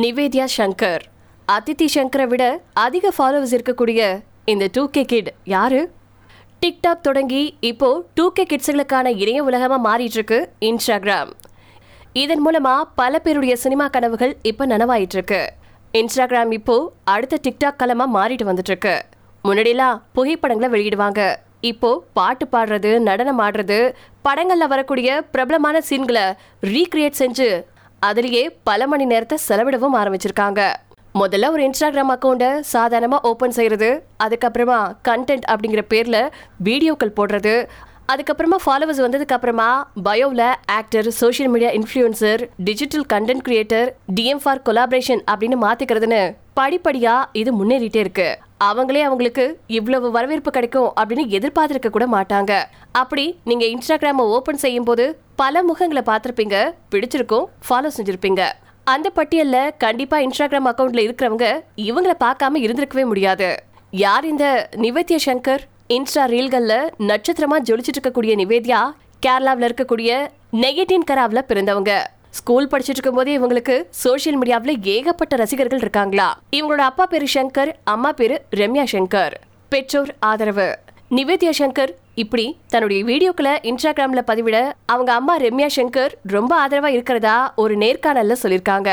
[0.00, 1.02] நிவேத்யா சங்கர்.
[1.48, 2.44] அதித்தி சங்கரை விட
[2.82, 4.00] அதிக ஃபாலோவர்ஸ் இருக்கக்கூடிய
[4.52, 5.80] இந்த டூ கே கிட் யாரு?
[6.62, 7.40] டிக்டாக் தொடங்கி
[7.70, 10.38] இப்போ டூ கே கிட்ஸுகளுக்கான இணைய உலகமாக மாறிட்டு இருக்கு
[10.68, 11.30] இன்ஸ்டாகிராம்
[12.22, 15.40] இதன் மூலமா பல பேருடைய சினிமா கனவுகள் இப்போ நனவாயிட்டு இருக்கு
[16.00, 16.76] இன்ஸ்டாகிராம் இப்போ
[17.14, 18.94] அடுத்த டிக்டாக் களமாக மாறிட்டு வந்துட்டு இருக்கு
[19.44, 21.22] முன்னாடிலாம் புகைப்படங்களை வெளியிடுவாங்க.
[21.70, 23.80] இப்போ பாட்டு பாடுறது நடனம் ஆடுறது
[24.26, 26.26] படங்களில் வரக்கூடிய பிரபலமான சீன்களை
[26.74, 27.50] ரீக்ரியேட் செஞ்சு
[28.02, 30.60] அதுலேயே பல மணி நேரத்தை செலவிடவும் ஆரம்பிச்சிருக்காங்க.
[31.14, 33.88] முதல்ல ஒரு இன்ஸ்டாகிராம் அக்கௌண்ட்டை சாதாரணமாக ஓப்பன் செய்கிறது
[34.24, 36.20] அதுக்கப்புறமா கண்டென்ட் அப்படிங்கிற பேரில்
[36.62, 37.54] வீடியோக்கள் போடுறது
[38.08, 39.68] அதுக்கப்புறமா ஃபாலோவர்ஸ் வந்ததுக்கு அப்புறமா
[40.04, 46.22] பயோவில் actor social media influencer digital content creator DM for collaboration அப்படின்னு மாற்றிக்கிறதுன்னு
[46.54, 52.52] படிப்படியாக இது முன்னேறிட்டே இருக்குது அவங்களே அவங்களுக்கு இவ்வளவு வரவேற்பு கிடைக்கும் அப்படின்னு எதிர்பார்த்திருக்க கூட மாட்டாங்க.
[52.92, 56.56] அப்படி நீங்க இன்ஸ்டாகிராமை ஓபன் செய்யும் போது பல முகங்களை பார்த்திருப்பீங்க
[56.90, 58.44] பிடிச்சிருக்கும் ஃபாலோ செஞ்சிருப்பீங்க.
[58.84, 63.62] அந்த பட்டியல்ல கண்டிப்பா இன்ஸ்டாகிராம் அக்கவுண்ட்ல இருக்கிறவங்க இவங்கள பார்க்காம இருந்திருக்கவே முடியாது.
[63.90, 65.64] யார் இந்த நிவேத்யா சங்கர்?
[65.88, 68.80] இன்ஸ்டா ரீல்கள்ல நட்சத்திரமா ஜொலிச்சிட்டு இருக்கக்கூடிய நிவேத்யா
[69.26, 71.92] கேரளாவில் இருக்கக்கூடிய நெகட்டின் கராவில் பிறந்தவங்க.
[72.38, 76.26] ஸ்கூல் படிச்சிட்டு இருக்கும்போதே இவங்களுக்கு சோஷியல் மீடியாவில் ஏகப்பட்ட ரசிகர்கள் இருக்காங்களா?
[76.56, 79.34] இவங்களோட அப்பா பேரு சங்கர் அம்மா பேரு ரம்யா சங்கர்.
[79.72, 80.68] பெற்றோர் ஆதரவு.
[81.16, 84.58] நிவேத்யா சங்கர் இப்படி தன்னுடைய வீடியோக்களை இன்ஸ்டாகிராம்ல பதிவிட
[84.92, 88.90] அவங்க அம்மா ரம்யா சங்கர் ரொம்ப ஆதரவா இருக்கிறதா ஒரு நேர்காணல்ல சொல்லியிருக்காங்க.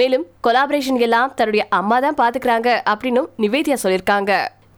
[0.00, 4.32] மேலும் கொலாபரேஷன் எல்லாம் தன்னுடைய அம்மா தான் பாத்துக்கிறாங்க அப்படின்னும் நிவேத்யா சொல்லியிருக்காங்க.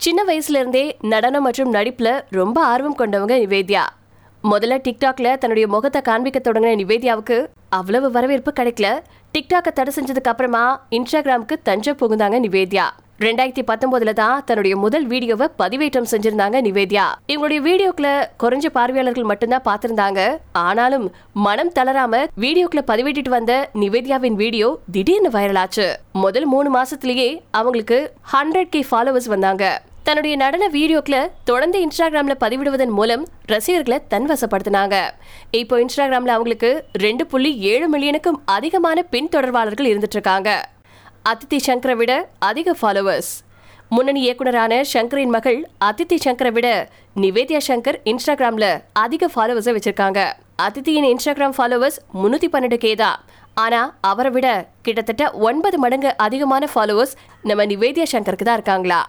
[0.06, 2.08] சின்ன வயசுல இருந்தே நடனம் மற்றும் நடிப்புல
[2.40, 3.84] ரொம்ப ஆர்வம் கொண்டவங்க நிவேத்யா
[4.44, 7.36] முதல்ல டிக்டாக்ல தன்னுடைய முகத்தை காண்பிக்க தொடங்கின நிவேதியாவுக்கு
[7.78, 8.88] அவ்வளவு வரவேற்பு கிடைக்கல.
[9.34, 10.62] டிக்டாக்கை தடை செஞ்சதுக்கு அப்புறமா
[10.96, 12.86] இன்ஸ்டாகிராமுக்கு தஞ்சம் புகுந்தாங்க நிவேதியா.
[13.20, 17.06] ரெண்டாயிரத்தி பத்தொன்பதுல தான் தன்னுடைய முதல் வீடியோவை பதிவேற்றம் செஞ்சிருந்தாங்க நிவேதியா.
[17.32, 20.20] இவங்களுடைய வீடியோக்களை குறைஞ்ச பார்வையாளர்கள் மட்டும்தான் பார்த்திருந்தாங்க.
[20.52, 25.88] ஆனாலும் மனம் தளராம வீடியோக்களை பதிவேட்டிட்டு வந்த நிவேதியாவின் வீடியோ திடீர்னு வைரல் ஆச்சு.
[26.12, 28.00] முதல் மூணு மாசத்திலேயே அவங்களுக்கு
[28.34, 29.64] ஹண்ட்ரட் கே ஃபாலோவர்ஸ் வந்தாங்க.
[30.08, 34.94] தன்னுடைய நடன வீடியோக்களை தொடர்ந்து இன்ஸ்டாகிராம்ல பதிவிடுவதன் மூலம் ரசிகர்களை தன்வசப்படுத்தினாங்க.
[35.60, 36.70] இப்போ இன்ஸ்டாகிராம்ல அவங்களுக்கு
[37.04, 40.50] ரெண்டு புள்ளி ஏழு மில்லியனுக்கும் அதிகமான பின்தொடர்பாளர்கள் இருந்துட்டு இருக்காங்க
[41.32, 42.14] அதித்தி சங்கரை விட
[42.50, 43.30] அதிக ஃபாலோவர்ஸ்
[43.96, 46.70] முன்னணி இயக்குனரான சங்கரின் மகள் அதித்தி சங்கரை விட
[47.24, 48.66] நிவேத்யா சங்கர் இன்ஸ்டாகிராம்ல
[49.04, 50.22] அதிக ஃபாலோவர்ஸை வச்சிருக்காங்க.
[50.68, 53.20] அதித்தியின் இன்ஸ்டாகிராம் ஃபாலோவர்ஸ் முன்னூத்தி பன்னெண்டு கே தான்.
[53.66, 53.82] ஆனா
[54.12, 54.48] அவரை விட
[54.86, 57.14] கிட்டத்தட்ட ஒன்பது மடங்கு அதிகமான ஃபாலோவர்ஸ்
[57.50, 59.00] நம்ம நிவேத்யா சங்கருக்கு தான் இருக்காங்களா?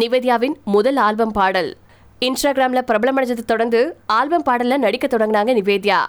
[0.00, 1.76] நிவேதியாவின் முதல் ஆல்பம் பாடல்.
[2.20, 6.00] இன்ஸ்டாகிராம்ல பிரபலமடைஞ்சதை தொடர்ந்து ஆல்பம் பாடல்ல நடிக்க தொடங்கினாங்க நிவேதியா.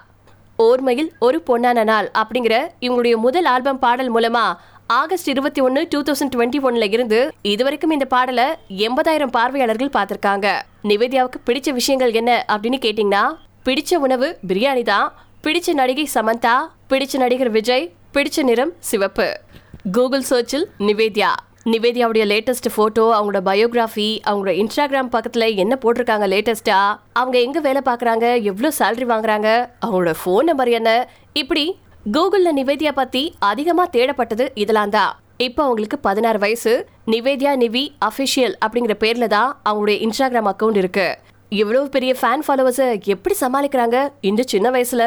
[0.59, 4.46] ஓர்மையில் ஒரு பொன்னான நாள் அப்படிங்கிற இவங்களுடைய முதல் ஆல்பம் பாடல் மூலமா
[4.88, 10.48] ஆகஸ்ட் இருபத்தி ஒன்று டூ தௌசண்ட் டுவெண்ட்டி ஒன்ல இருந்து இதுவரைக்கும் இந்த பாடலை எண்பதாயிரம் பார்வையாளர்கள் பார்த்திருக்காங்க.
[10.84, 13.24] நிவேதியாவுக்கு பிடிச்ச விஷயங்கள் என்ன அப்படின்னு கேட்டிங்கன்னா
[13.66, 16.56] பிடிச்ச உணவு பிரியாணி தான் பிடிச்ச நடிகை சமந்தா
[16.90, 19.28] பிடிச்ச நடிகர் விஜய் பிடிச்ச நிறம் சிவப்பு.
[19.92, 21.31] கூகுள் சர்ச்சில் நிவேதியா.
[21.72, 26.80] நிவேதியாவுடைய லேட்டஸ்ட் ஃபோட்டோ அவங்களோட பயோகிராஃபி அவங்களோட இன்ஸ்டாகிராம் பக்கத்தில் என்ன போட்டிருக்காங்க லேட்டஸ்டா
[27.20, 28.26] அவங்க எங்கே வேலை பார்க்குறாங்க?
[28.50, 29.50] எவ்வளோ சேலரி வாங்குறாங்க?
[29.86, 30.92] அவங்களோட ஃபோன் நம்பர் என்ன?
[31.42, 31.66] இப்படி
[32.16, 35.14] கூகுளில் நிவேதியா பற்றி அதிகமாக தேடப்பட்டது இதெல்லாம் தான்.
[35.48, 36.74] இப்போ அவங்களுக்கு பதினாறு வயசு.
[37.14, 41.08] நிவேதியா நிவி அஃபிஷியல் அப்படிங்கிற பேரில் தான் அவங்களுடைய இன்ஸ்டாகிராம் அக்கவுண்ட் இருக்கு.
[41.62, 43.98] இவ்வளவு பெரிய ஃபேன் ஃபாலோவர்ஸை எப்படி சமாளிக்கிறாங்க?
[44.31, 45.06] இந்த சின்ன வயசுல.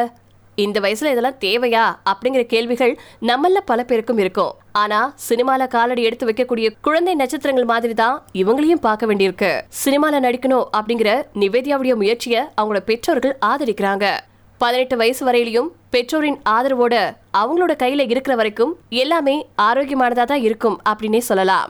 [0.63, 1.83] இந்த வயசுல இதெல்லாம் தேவையா?
[2.11, 4.53] அப்படிங்கிற கேள்விகள் நம்மள பல பேருக்கும் இருக்கும்.
[4.71, 4.99] ஆனா
[5.29, 9.51] சினிமால காலடி எடுத்து வைக்கக்கூடிய குழந்தை நட்சத்திரங்கள் மாதிரி தான் இவங்களையும் பார்க்க வேண்டியிருக்கு.
[9.83, 14.05] சினிமால நடிக்கணும் அப்படிங்கிற நிவேதியாவுடைய முயற்சியை அவங்களோட பெற்றோர்கள் ஆதரிக்கிறாங்க.
[14.57, 16.95] பதினெட்டு வயசு வரையிலையும் பெற்றோரின் ஆதரவோட
[17.37, 21.69] அவங்களோட கையில இருக்கிற வரைக்கும் எல்லாமே ஆரோக்கியமானதா தான் இருக்கும் அப்படின்னே சொல்லலாம்.